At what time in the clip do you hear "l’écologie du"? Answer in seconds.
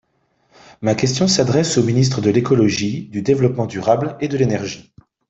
2.31-3.21